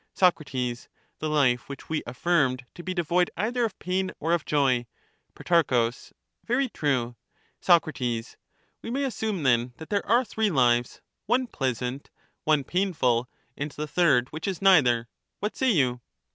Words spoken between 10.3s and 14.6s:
lives, ope pleasant, one painful, and the third which is